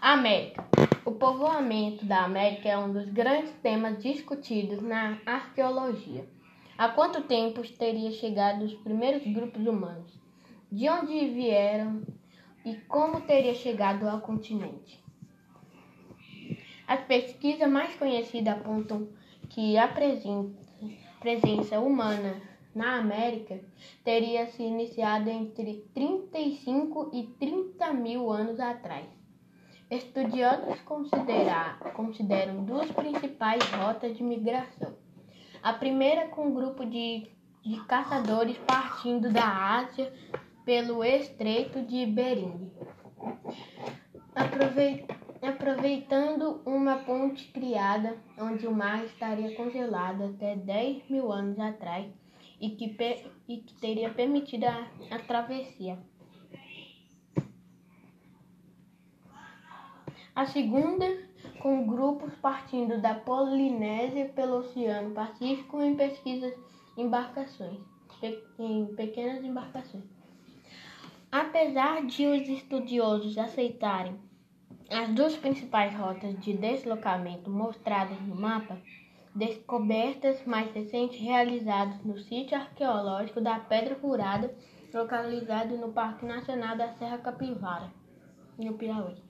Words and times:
América. 0.00 0.64
O 1.04 1.10
povoamento 1.10 2.04
da 2.04 2.24
América 2.24 2.68
é 2.68 2.78
um 2.78 2.92
dos 2.92 3.08
grandes 3.08 3.52
temas 3.60 4.00
discutidos 4.00 4.80
na 4.80 5.18
arqueologia. 5.26 6.24
Há 6.78 6.88
quanto 6.90 7.22
tempo 7.22 7.62
teria 7.76 8.12
chegado 8.12 8.64
os 8.64 8.74
primeiros 8.74 9.24
grupos 9.24 9.66
humanos? 9.66 10.12
De 10.70 10.88
onde 10.88 11.26
vieram 11.30 12.02
e 12.64 12.76
como 12.86 13.22
teria 13.22 13.54
chegado 13.54 14.08
ao 14.08 14.20
continente? 14.20 15.02
As 16.86 17.00
pesquisas 17.00 17.68
mais 17.68 17.96
conhecidas 17.96 18.56
apontam 18.56 19.08
que 19.48 19.76
a 19.76 19.88
presença 19.88 21.80
humana 21.80 22.40
na 22.72 22.98
América 22.98 23.58
teria 24.04 24.46
se 24.46 24.62
iniciado 24.62 25.28
entre 25.28 25.84
35 25.92 27.10
e 27.12 27.24
30 27.40 27.92
mil 27.94 28.30
anos 28.30 28.60
atrás. 28.60 29.17
Estudiosos 29.90 30.78
consideram 31.94 32.62
duas 32.62 32.90
principais 32.90 33.62
rotas 33.70 34.14
de 34.16 34.22
migração. 34.22 34.94
A 35.62 35.72
primeira 35.72 36.28
com 36.28 36.48
um 36.48 36.54
grupo 36.54 36.84
de, 36.84 37.26
de 37.64 37.80
caçadores 37.86 38.58
partindo 38.58 39.32
da 39.32 39.78
Ásia 39.78 40.12
pelo 40.66 41.02
Estreito 41.02 41.80
de 41.80 42.04
Bering, 42.04 42.70
aproveitando 45.40 46.60
uma 46.66 46.96
ponte 46.96 47.50
criada 47.50 48.14
onde 48.38 48.66
o 48.66 48.74
mar 48.74 49.02
estaria 49.06 49.56
congelado 49.56 50.24
até 50.24 50.54
10 50.54 51.08
mil 51.08 51.32
anos 51.32 51.58
atrás 51.58 52.06
e 52.60 52.70
que, 52.70 52.94
e 53.48 53.56
que 53.56 53.74
teria 53.80 54.10
permitido 54.10 54.64
a, 54.64 54.86
a 55.10 55.18
travessia. 55.20 55.98
A 60.38 60.46
segunda, 60.46 61.04
com 61.58 61.84
grupos 61.84 62.32
partindo 62.36 63.02
da 63.02 63.12
Polinésia 63.12 64.26
pelo 64.26 64.58
Oceano 64.58 65.12
Pacífico 65.12 65.82
em 65.82 65.96
pesquisas 65.96 66.54
embarcações, 66.96 67.80
em 68.56 68.86
pequenas 68.94 69.42
embarcações. 69.42 70.04
Apesar 71.32 72.06
de 72.06 72.24
os 72.24 72.48
estudiosos 72.48 73.36
aceitarem 73.36 74.16
as 74.88 75.08
duas 75.08 75.36
principais 75.36 75.92
rotas 75.96 76.38
de 76.38 76.52
deslocamento 76.52 77.50
mostradas 77.50 78.20
no 78.20 78.36
mapa, 78.36 78.80
descobertas 79.34 80.46
mais 80.46 80.72
recentes 80.72 81.18
realizadas 81.18 82.00
no 82.04 82.16
sítio 82.16 82.56
arqueológico 82.56 83.40
da 83.40 83.58
Pedra 83.58 83.96
Furada, 83.96 84.54
localizado 84.94 85.76
no 85.76 85.92
Parque 85.92 86.24
Nacional 86.24 86.76
da 86.76 86.92
Serra 86.92 87.18
Capivara, 87.18 87.92
no 88.56 88.74
Piauí 88.74 89.26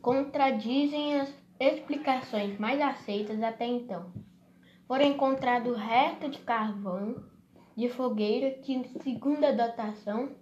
contradizem 0.00 1.20
as 1.20 1.32
explicações 1.58 2.58
mais 2.58 2.80
aceitas 2.80 3.42
até 3.42 3.66
então. 3.66 4.12
Foram 4.86 5.04
encontrados 5.04 5.76
restos 5.76 6.32
de 6.32 6.38
carvão 6.38 7.22
de 7.76 7.88
fogueira 7.88 8.50
que, 8.62 8.88
segundo 9.02 9.44
a 9.44 9.52
datação 9.52 10.34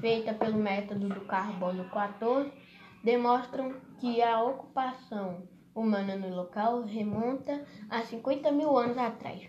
feita 0.00 0.32
pelo 0.32 0.58
método 0.58 1.08
do 1.08 1.20
carbono 1.22 1.88
14, 1.90 2.52
demonstram 3.02 3.74
que 3.98 4.22
a 4.22 4.42
ocupação 4.42 5.48
humana 5.74 6.16
no 6.16 6.34
local 6.34 6.82
remonta 6.82 7.64
a 7.90 8.02
50 8.02 8.52
mil 8.52 8.76
anos 8.78 8.96
atrás. 8.96 9.42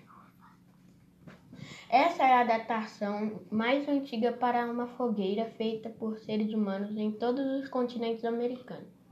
Essa 1.87 2.23
é 2.23 2.33
a 2.33 2.43
datação 2.43 3.41
mais 3.51 3.87
antiga 3.87 4.33
para 4.33 4.65
uma 4.65 4.87
fogueira 4.87 5.45
feita 5.51 5.89
por 5.89 6.17
seres 6.17 6.51
humanos 6.51 6.97
em 6.97 7.11
todos 7.11 7.45
os 7.61 7.69
continentes 7.69 8.25
americanos. 8.25 9.04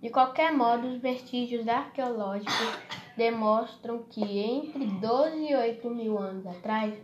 De 0.00 0.10
qualquer 0.10 0.52
modo, 0.52 0.88
os 0.88 1.00
vestígios 1.00 1.66
arqueológicos 1.66 2.78
demonstram 3.16 4.02
que 4.04 4.22
entre 4.38 4.86
12 4.86 5.36
e 5.50 5.56
8 5.56 5.90
mil 5.90 6.18
anos 6.18 6.46
atrás, 6.46 6.94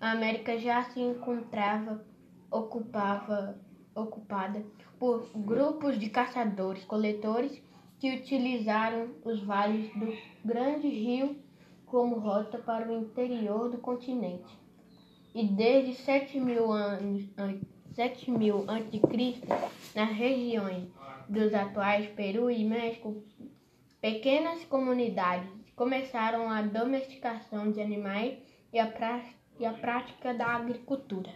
a 0.00 0.12
América 0.12 0.58
já 0.58 0.82
se 0.84 1.00
encontrava 1.00 2.02
ocupava, 2.50 3.58
ocupada 3.94 4.64
por 4.98 5.28
grupos 5.34 5.98
de 5.98 6.08
caçadores, 6.08 6.84
coletores 6.84 7.62
que 7.98 8.16
utilizaram 8.16 9.10
os 9.24 9.42
vales 9.42 9.92
do 9.94 10.16
grande 10.44 10.88
rio 10.88 11.36
como 11.86 12.18
rota 12.18 12.58
para 12.58 12.90
o 12.90 13.02
interior 13.02 13.68
do 13.68 13.78
continente. 13.78 14.58
E 15.34 15.46
desde 15.46 15.94
7 16.02 16.40
mil 16.40 16.72
anos 16.72 17.28
antes 17.36 17.77
7000 17.94 18.64
a.C., 18.68 19.34
nas 19.94 20.10
regiões 20.10 20.88
dos 21.28 21.52
atuais 21.52 22.08
Peru 22.10 22.50
e 22.50 22.64
México, 22.64 23.22
pequenas 24.00 24.64
comunidades 24.64 25.50
começaram 25.74 26.50
a 26.50 26.62
domesticação 26.62 27.70
de 27.70 27.80
animais 27.80 28.38
e 28.72 28.78
a, 28.78 28.92
e 29.58 29.64
a 29.64 29.72
prática 29.72 30.34
da 30.34 30.46
agricultura. 30.46 31.32